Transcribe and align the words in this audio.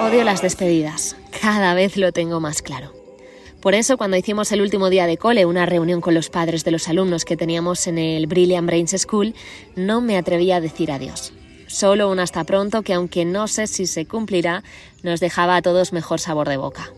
Odio 0.00 0.24
las 0.24 0.40
despedidas, 0.40 1.16
cada 1.42 1.74
vez 1.74 1.96
lo 1.96 2.12
tengo 2.12 2.40
más 2.40 2.62
claro. 2.62 2.94
Por 3.60 3.74
eso, 3.74 3.98
cuando 3.98 4.16
hicimos 4.16 4.52
el 4.52 4.62
último 4.62 4.88
día 4.88 5.06
de 5.06 5.18
cole, 5.18 5.44
una 5.44 5.66
reunión 5.66 6.00
con 6.00 6.14
los 6.14 6.30
padres 6.30 6.64
de 6.64 6.70
los 6.70 6.88
alumnos 6.88 7.24
que 7.24 7.36
teníamos 7.36 7.86
en 7.88 7.98
el 7.98 8.26
Brilliant 8.26 8.66
Brains 8.66 8.94
School, 8.96 9.34
no 9.74 10.00
me 10.00 10.16
atreví 10.16 10.52
a 10.52 10.60
decir 10.60 10.92
adiós. 10.92 11.32
Solo 11.66 12.10
un 12.10 12.20
hasta 12.20 12.44
pronto 12.44 12.82
que, 12.82 12.94
aunque 12.94 13.24
no 13.24 13.48
sé 13.48 13.66
si 13.66 13.86
se 13.86 14.06
cumplirá, 14.06 14.62
nos 15.02 15.20
dejaba 15.20 15.56
a 15.56 15.62
todos 15.62 15.92
mejor 15.92 16.20
sabor 16.20 16.48
de 16.48 16.56
boca. 16.56 16.90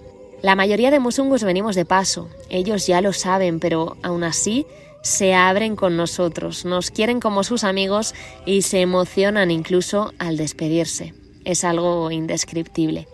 La 0.42 0.56
mayoría 0.56 0.90
de 0.90 1.00
musungus 1.00 1.44
venimos 1.44 1.76
de 1.76 1.84
paso, 1.84 2.28
ellos 2.48 2.86
ya 2.86 3.00
lo 3.00 3.12
saben, 3.12 3.60
pero 3.60 3.96
aún 4.02 4.24
así 4.24 4.66
se 5.02 5.34
abren 5.34 5.76
con 5.76 5.96
nosotros, 5.96 6.64
nos 6.64 6.90
quieren 6.90 7.20
como 7.20 7.44
sus 7.44 7.64
amigos 7.64 8.14
y 8.46 8.62
se 8.62 8.80
emocionan 8.80 9.50
incluso 9.50 10.12
al 10.18 10.36
despedirse 10.36 11.14
es 11.44 11.64
algo 11.64 12.10
indescriptible. 12.10 13.08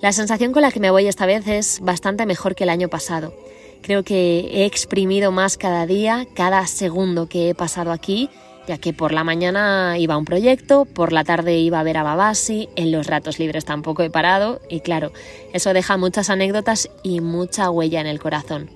La 0.00 0.12
sensación 0.12 0.52
con 0.52 0.62
la 0.62 0.70
que 0.70 0.80
me 0.80 0.90
voy 0.90 1.06
esta 1.06 1.26
vez 1.26 1.46
es 1.48 1.80
bastante 1.80 2.26
mejor 2.26 2.54
que 2.54 2.64
el 2.64 2.70
año 2.70 2.88
pasado. 2.88 3.34
Creo 3.82 4.02
que 4.02 4.40
he 4.52 4.64
exprimido 4.64 5.32
más 5.32 5.56
cada 5.56 5.86
día, 5.86 6.26
cada 6.34 6.66
segundo 6.66 7.28
que 7.28 7.50
he 7.50 7.54
pasado 7.54 7.92
aquí, 7.92 8.30
ya 8.68 8.76
que 8.76 8.92
por 8.92 9.12
la 9.12 9.24
mañana 9.24 9.96
iba 9.98 10.14
a 10.14 10.18
un 10.18 10.26
proyecto, 10.26 10.84
por 10.84 11.10
la 11.10 11.24
tarde 11.24 11.56
iba 11.56 11.80
a 11.80 11.82
ver 11.82 11.96
a 11.96 12.02
Babasi, 12.02 12.68
en 12.76 12.92
los 12.92 13.06
ratos 13.06 13.38
libres 13.38 13.64
tampoco 13.64 14.02
he 14.02 14.10
parado 14.10 14.60
y 14.68 14.80
claro, 14.80 15.10
eso 15.54 15.72
deja 15.72 15.96
muchas 15.96 16.28
anécdotas 16.28 16.90
y 17.02 17.22
mucha 17.22 17.70
huella 17.70 18.02
en 18.02 18.06
el 18.06 18.20
corazón. 18.20 18.68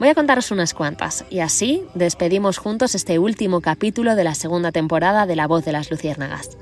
Voy 0.00 0.08
a 0.08 0.14
contaros 0.16 0.50
unas 0.50 0.74
cuantas 0.74 1.24
y 1.30 1.40
así 1.40 1.84
despedimos 1.94 2.58
juntos 2.58 2.96
este 2.96 3.20
último 3.20 3.60
capítulo 3.60 4.16
de 4.16 4.24
la 4.24 4.34
segunda 4.34 4.72
temporada 4.72 5.26
de 5.26 5.36
La 5.36 5.46
voz 5.46 5.64
de 5.64 5.72
las 5.72 5.92
luciérnagas. 5.92 6.58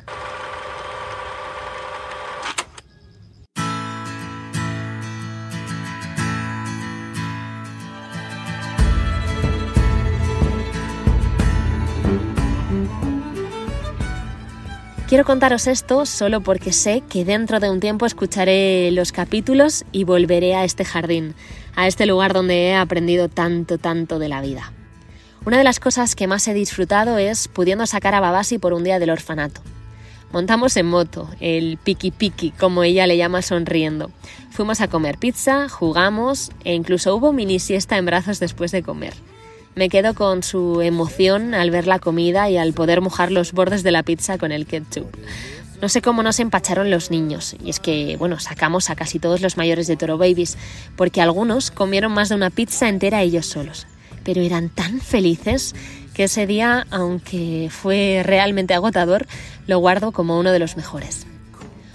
Quiero 15.08 15.24
contaros 15.24 15.66
esto 15.68 16.04
solo 16.04 16.42
porque 16.42 16.70
sé 16.70 17.02
que 17.08 17.24
dentro 17.24 17.60
de 17.60 17.70
un 17.70 17.80
tiempo 17.80 18.04
escucharé 18.04 18.90
los 18.90 19.10
capítulos 19.10 19.86
y 19.90 20.04
volveré 20.04 20.54
a 20.54 20.64
este 20.64 20.84
jardín, 20.84 21.34
a 21.74 21.86
este 21.86 22.04
lugar 22.04 22.34
donde 22.34 22.66
he 22.66 22.74
aprendido 22.76 23.30
tanto, 23.30 23.78
tanto 23.78 24.18
de 24.18 24.28
la 24.28 24.42
vida. 24.42 24.70
Una 25.46 25.56
de 25.56 25.64
las 25.64 25.80
cosas 25.80 26.14
que 26.14 26.26
más 26.26 26.46
he 26.46 26.52
disfrutado 26.52 27.16
es 27.16 27.48
pudiendo 27.48 27.86
sacar 27.86 28.14
a 28.14 28.20
Babasi 28.20 28.58
por 28.58 28.74
un 28.74 28.84
día 28.84 28.98
del 28.98 29.08
orfanato. 29.08 29.62
Montamos 30.30 30.76
en 30.76 30.84
moto, 30.84 31.30
el 31.40 31.78
piki 31.82 32.10
piki, 32.10 32.50
como 32.50 32.82
ella 32.82 33.06
le 33.06 33.16
llama 33.16 33.40
sonriendo. 33.40 34.10
Fuimos 34.50 34.82
a 34.82 34.88
comer 34.88 35.16
pizza, 35.16 35.70
jugamos 35.70 36.50
e 36.64 36.74
incluso 36.74 37.16
hubo 37.16 37.32
mini 37.32 37.60
siesta 37.60 37.96
en 37.96 38.04
brazos 38.04 38.40
después 38.40 38.72
de 38.72 38.82
comer. 38.82 39.14
Me 39.78 39.90
quedo 39.90 40.12
con 40.12 40.42
su 40.42 40.82
emoción 40.82 41.54
al 41.54 41.70
ver 41.70 41.86
la 41.86 42.00
comida 42.00 42.50
y 42.50 42.56
al 42.56 42.72
poder 42.72 43.00
mojar 43.00 43.30
los 43.30 43.52
bordes 43.52 43.84
de 43.84 43.92
la 43.92 44.02
pizza 44.02 44.36
con 44.36 44.50
el 44.50 44.66
ketchup. 44.66 45.06
No 45.80 45.88
sé 45.88 46.02
cómo 46.02 46.24
nos 46.24 46.40
empacharon 46.40 46.90
los 46.90 47.12
niños, 47.12 47.54
y 47.62 47.70
es 47.70 47.78
que, 47.78 48.16
bueno, 48.16 48.40
sacamos 48.40 48.90
a 48.90 48.96
casi 48.96 49.20
todos 49.20 49.40
los 49.40 49.56
mayores 49.56 49.86
de 49.86 49.96
Toro 49.96 50.18
Babies, 50.18 50.58
porque 50.96 51.20
algunos 51.20 51.70
comieron 51.70 52.10
más 52.10 52.28
de 52.28 52.34
una 52.34 52.50
pizza 52.50 52.88
entera 52.88 53.22
ellos 53.22 53.46
solos. 53.46 53.86
Pero 54.24 54.40
eran 54.40 54.68
tan 54.68 55.00
felices 55.00 55.76
que 56.12 56.24
ese 56.24 56.48
día, 56.48 56.84
aunque 56.90 57.68
fue 57.70 58.22
realmente 58.24 58.74
agotador, 58.74 59.28
lo 59.68 59.78
guardo 59.78 60.10
como 60.10 60.40
uno 60.40 60.50
de 60.50 60.58
los 60.58 60.76
mejores. 60.76 61.24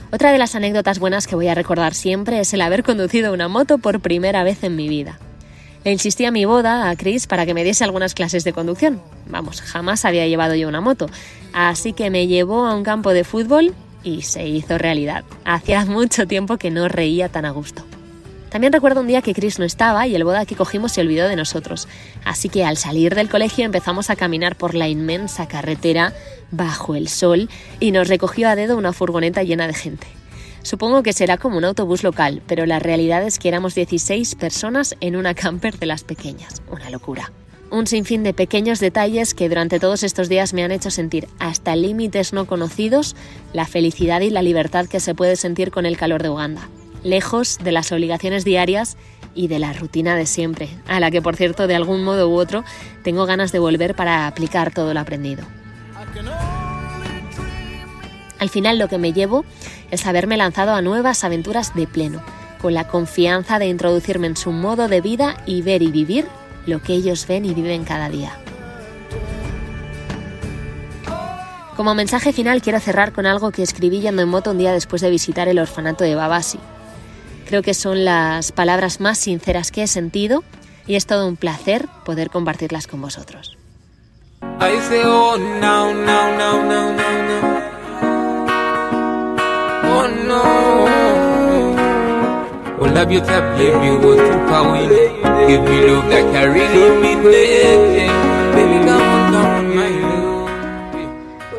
Otra 0.09 0.31
de 0.31 0.37
las 0.37 0.55
anécdotas 0.55 0.99
buenas 0.99 1.27
que 1.27 1.35
voy 1.35 1.49
a 1.49 1.55
recordar 1.55 1.95
siempre 1.95 2.39
es 2.39 2.53
el 2.53 2.61
haber 2.61 2.83
conducido 2.83 3.33
una 3.33 3.49
moto 3.49 3.77
por 3.77 3.99
primera 3.99 4.45
vez 4.45 4.63
en 4.63 4.77
mi 4.77 4.87
vida. 4.87 5.19
Le 5.83 5.91
insistí 5.91 6.25
a 6.25 6.31
mi 6.31 6.45
boda, 6.45 6.89
a 6.89 6.95
Chris, 6.95 7.27
para 7.27 7.45
que 7.45 7.53
me 7.53 7.63
diese 7.63 7.83
algunas 7.83 8.13
clases 8.13 8.43
de 8.43 8.53
conducción. 8.53 9.01
Vamos, 9.27 9.61
jamás 9.61 10.05
había 10.05 10.27
llevado 10.27 10.55
yo 10.55 10.69
una 10.69 10.79
moto. 10.79 11.07
Así 11.51 11.91
que 11.91 12.09
me 12.09 12.27
llevó 12.27 12.65
a 12.65 12.75
un 12.75 12.83
campo 12.83 13.11
de 13.11 13.25
fútbol 13.25 13.73
y 14.03 14.21
se 14.21 14.47
hizo 14.47 14.77
realidad. 14.77 15.25
Hacía 15.43 15.85
mucho 15.85 16.25
tiempo 16.25 16.57
que 16.57 16.71
no 16.71 16.87
reía 16.87 17.29
tan 17.29 17.45
a 17.45 17.51
gusto. 17.51 17.83
También 18.49 18.71
recuerdo 18.71 19.01
un 19.01 19.07
día 19.07 19.23
que 19.23 19.33
Chris 19.33 19.57
no 19.57 19.65
estaba 19.65 20.05
y 20.05 20.15
el 20.15 20.23
boda 20.23 20.45
que 20.45 20.55
cogimos 20.55 20.91
se 20.91 21.01
olvidó 21.01 21.27
de 21.27 21.35
nosotros. 21.35 21.87
Así 22.23 22.49
que 22.49 22.63
al 22.63 22.77
salir 22.77 23.15
del 23.15 23.27
colegio 23.27 23.65
empezamos 23.65 24.11
a 24.11 24.15
caminar 24.15 24.55
por 24.55 24.75
la 24.75 24.87
inmensa 24.87 25.47
carretera 25.47 26.13
bajo 26.51 26.95
el 26.95 27.07
sol 27.07 27.49
y 27.79 27.91
nos 27.91 28.09
recogió 28.09 28.47
a 28.47 28.55
dedo 28.55 28.77
una 28.77 28.93
furgoneta 28.93 29.41
llena 29.41 29.65
de 29.65 29.73
gente. 29.73 30.05
Supongo 30.63 31.03
que 31.03 31.11
será 31.11 31.37
como 31.37 31.57
un 31.57 31.65
autobús 31.65 32.03
local, 32.03 32.41
pero 32.47 32.65
la 32.65 32.79
realidad 32.79 33.23
es 33.23 33.37
que 33.37 33.49
éramos 33.49 33.75
16 33.75 34.35
personas 34.35 34.95
en 35.01 35.17
una 35.17 35.33
camper 35.33 35.77
de 35.77 35.85
las 35.85 36.05
pequeñas. 36.05 36.61
Una 36.71 36.89
locura. 36.89 37.31
Un 37.69 37.85
sinfín 37.85 38.23
de 38.23 38.33
pequeños 38.33 38.79
detalles 38.79 39.33
que 39.33 39.49
durante 39.49 39.79
todos 39.79 40.03
estos 40.03 40.29
días 40.29 40.53
me 40.53 40.63
han 40.63 40.71
hecho 40.71 40.89
sentir 40.89 41.27
hasta 41.39 41.75
límites 41.75 42.31
no 42.31 42.45
conocidos 42.45 43.15
la 43.51 43.65
felicidad 43.65 44.21
y 44.21 44.29
la 44.29 44.41
libertad 44.41 44.85
que 44.85 45.01
se 45.01 45.13
puede 45.13 45.35
sentir 45.35 45.69
con 45.69 45.85
el 45.85 45.97
calor 45.97 46.23
de 46.23 46.29
Uganda, 46.29 46.69
lejos 47.03 47.57
de 47.61 47.71
las 47.71 47.91
obligaciones 47.91 48.45
diarias 48.45 48.95
y 49.35 49.47
de 49.47 49.59
la 49.59 49.73
rutina 49.73 50.15
de 50.15 50.27
siempre, 50.27 50.69
a 50.87 50.99
la 50.99 51.11
que 51.11 51.21
por 51.21 51.35
cierto 51.35 51.67
de 51.67 51.75
algún 51.75 52.03
modo 52.03 52.29
u 52.29 52.35
otro 52.35 52.63
tengo 53.03 53.25
ganas 53.25 53.51
de 53.51 53.59
volver 53.59 53.95
para 53.95 54.27
aplicar 54.27 54.71
todo 54.71 54.93
lo 54.93 54.99
aprendido. 54.99 55.43
Al 58.43 58.49
final 58.49 58.77
lo 58.77 58.89
que 58.89 58.97
me 58.97 59.13
llevo 59.13 59.45
es 59.89 60.05
haberme 60.05 60.35
lanzado 60.35 60.73
a 60.73 60.81
nuevas 60.81 61.23
aventuras 61.23 61.73
de 61.75 61.87
pleno, 61.87 62.21
con 62.61 62.73
la 62.73 62.89
confianza 62.89 63.57
de 63.57 63.67
introducirme 63.67 64.27
en 64.27 64.35
su 64.35 64.51
modo 64.51 64.89
de 64.89 64.99
vida 64.99 65.37
y 65.45 65.61
ver 65.61 65.81
y 65.81 65.91
vivir 65.91 66.27
lo 66.65 66.81
que 66.81 66.91
ellos 66.91 67.25
ven 67.25 67.45
y 67.45 67.53
viven 67.53 67.85
cada 67.85 68.09
día. 68.09 68.37
Como 71.77 71.95
mensaje 71.95 72.33
final 72.33 72.61
quiero 72.61 72.81
cerrar 72.81 73.13
con 73.13 73.25
algo 73.25 73.51
que 73.51 73.63
escribí 73.63 74.01
yendo 74.01 74.21
en 74.21 74.27
moto 74.27 74.51
un 74.51 74.57
día 74.57 74.73
después 74.73 75.01
de 75.01 75.09
visitar 75.09 75.47
el 75.47 75.57
orfanato 75.57 76.03
de 76.03 76.15
Babasi. 76.15 76.59
Creo 77.47 77.61
que 77.61 77.73
son 77.73 78.03
las 78.03 78.51
palabras 78.51 78.99
más 78.99 79.19
sinceras 79.19 79.71
que 79.71 79.83
he 79.83 79.87
sentido 79.87 80.43
y 80.85 80.95
es 80.95 81.05
todo 81.05 81.29
un 81.29 81.37
placer 81.37 81.87
poder 82.03 82.29
compartirlas 82.29 82.87
con 82.87 83.01
vosotros. 83.01 83.57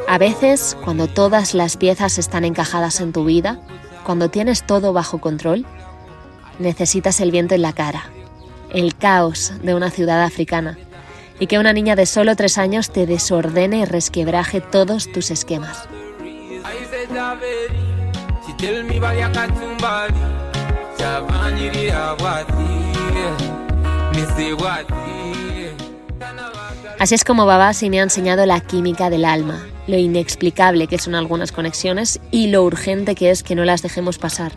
A 0.07 0.19
veces, 0.19 0.77
cuando 0.85 1.09
todas 1.09 1.55
las 1.55 1.77
piezas 1.77 2.19
están 2.19 2.45
encajadas 2.45 3.01
en 3.01 3.13
tu 3.13 3.25
vida, 3.25 3.59
cuando 4.05 4.29
tienes 4.31 4.65
todo 4.65 4.93
bajo 4.93 5.21
control, 5.21 5.67
necesitas 6.59 7.21
el 7.21 7.31
viento 7.31 7.55
en 7.55 7.63
la 7.63 7.73
cara, 7.73 8.05
el 8.71 8.95
caos 8.95 9.53
de 9.63 9.75
una 9.75 9.91
ciudad 9.91 10.23
africana, 10.23 10.79
y 11.41 11.47
que 11.47 11.59
una 11.59 11.73
niña 11.73 11.97
de 11.97 12.07
solo 12.07 12.37
tres 12.37 12.59
años 12.59 12.91
te 12.91 13.07
desordene 13.07 13.79
y 13.79 13.85
resquebraje 13.87 14.61
todos 14.61 15.11
tus 15.11 15.31
esquemas. 15.31 15.89
Así 26.99 27.15
es 27.15 27.25
como 27.25 27.45
Babasi 27.45 27.91
me 27.91 28.01
ha 28.01 28.05
enseñado 28.05 28.47
la 28.47 28.61
química 28.61 29.11
del 29.11 29.27
alma, 29.27 29.63
lo 29.87 29.99
inexplicable 29.99 30.87
que 30.87 30.99
son 30.99 31.15
algunas 31.15 31.53
conexiones 31.53 32.21
y 32.31 32.47
lo 32.47 32.63
urgente 32.63 33.15
que 33.15 33.31
es 33.31 33.43
que 33.43 33.55
no 33.55 33.67
las 33.67 33.83
dejemos 33.83 34.17
pasar. 34.17 34.53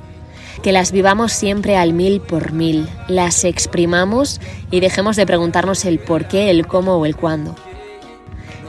Que 0.64 0.72
las 0.72 0.94
vivamos 0.94 1.34
siempre 1.34 1.76
al 1.76 1.92
mil 1.92 2.22
por 2.22 2.54
mil, 2.54 2.88
las 3.10 3.44
exprimamos 3.44 4.40
y 4.72 4.80
dejemos 4.80 5.18
de 5.18 5.26
preguntarnos 5.26 5.84
el 5.84 6.00
por 6.00 6.30
qué, 6.30 6.50
el 6.50 6.66
cómo 6.66 6.96
o 6.96 7.06
el 7.06 7.18
cuándo 7.18 7.56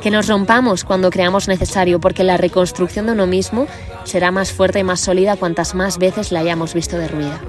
que 0.00 0.10
nos 0.10 0.28
rompamos 0.28 0.84
cuando 0.84 1.10
creamos 1.10 1.48
necesario, 1.48 2.00
porque 2.00 2.24
la 2.24 2.36
reconstrucción 2.36 3.06
de 3.06 3.12
uno 3.12 3.26
mismo 3.26 3.66
será 4.04 4.30
más 4.30 4.52
fuerte 4.52 4.78
y 4.78 4.84
más 4.84 5.00
sólida 5.00 5.36
cuantas 5.36 5.74
más 5.74 5.98
veces 5.98 6.32
la 6.32 6.40
hayamos 6.40 6.74
visto 6.74 6.98
derruida. 6.98 7.40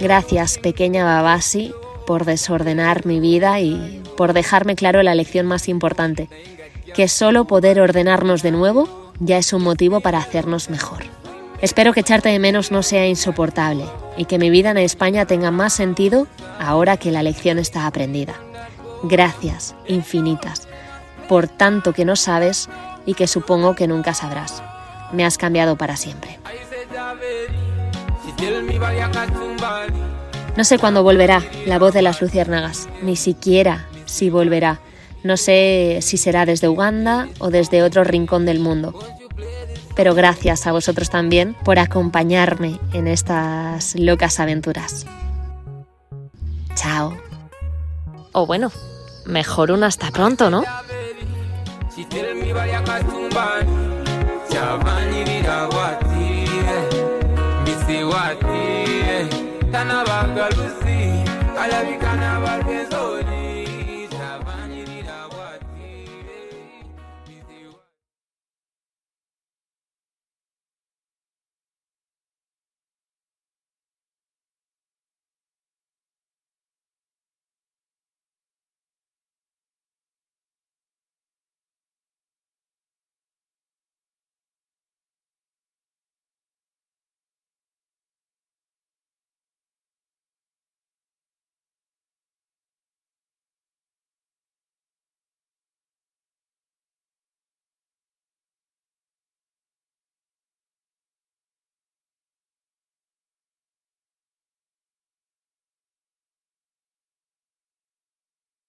Gracias, 0.00 0.58
pequeña 0.58 1.04
Babasi, 1.04 1.74
por 2.06 2.24
desordenar 2.24 3.04
mi 3.04 3.20
vida 3.20 3.60
y 3.60 4.02
por 4.16 4.32
dejarme 4.32 4.74
claro 4.74 5.02
la 5.02 5.14
lección 5.14 5.46
más 5.46 5.68
importante, 5.68 6.28
que 6.94 7.06
solo 7.06 7.44
poder 7.44 7.80
ordenarnos 7.80 8.42
de 8.42 8.50
nuevo 8.50 9.12
ya 9.18 9.36
es 9.36 9.52
un 9.52 9.62
motivo 9.62 10.00
para 10.00 10.18
hacernos 10.18 10.70
mejor. 10.70 11.09
Espero 11.62 11.92
que 11.92 12.00
echarte 12.00 12.28
de 12.28 12.38
menos 12.38 12.70
no 12.70 12.82
sea 12.82 13.06
insoportable 13.06 13.84
y 14.16 14.24
que 14.24 14.38
mi 14.38 14.50
vida 14.50 14.70
en 14.70 14.78
España 14.78 15.26
tenga 15.26 15.50
más 15.50 15.72
sentido 15.72 16.26
ahora 16.58 16.96
que 16.96 17.12
la 17.12 17.22
lección 17.22 17.58
está 17.58 17.86
aprendida. 17.86 18.34
Gracias 19.02 19.74
infinitas 19.86 20.68
por 21.30 21.46
tanto 21.46 21.92
que 21.92 22.04
no 22.04 22.16
sabes 22.16 22.68
y 23.06 23.14
que 23.14 23.28
supongo 23.28 23.76
que 23.76 23.86
nunca 23.86 24.14
sabrás. 24.14 24.64
Me 25.12 25.24
has 25.24 25.38
cambiado 25.38 25.76
para 25.76 25.96
siempre. 25.96 26.40
No 30.56 30.64
sé 30.64 30.78
cuándo 30.80 31.04
volverá 31.04 31.44
la 31.66 31.78
voz 31.78 31.94
de 31.94 32.02
las 32.02 32.20
luciérnagas, 32.20 32.88
ni 33.02 33.14
siquiera 33.14 33.86
si 34.06 34.28
volverá. 34.28 34.80
No 35.22 35.36
sé 35.36 36.00
si 36.02 36.16
será 36.16 36.46
desde 36.46 36.68
Uganda 36.68 37.28
o 37.38 37.50
desde 37.50 37.84
otro 37.84 38.02
rincón 38.02 38.44
del 38.44 38.58
mundo. 38.58 38.98
Pero 39.96 40.14
gracias 40.14 40.66
a 40.66 40.72
vosotros 40.72 41.10
también 41.10 41.54
por 41.64 41.78
acompañarme 41.78 42.78
en 42.92 43.06
estas 43.06 43.94
locas 43.96 44.40
aventuras. 44.40 45.06
Chao. 46.74 47.16
O 48.32 48.46
bueno, 48.46 48.70
mejor 49.26 49.70
un 49.70 49.84
hasta 49.84 50.10
pronto, 50.10 50.50
¿no? 50.50 50.64
alabikana 61.60 62.40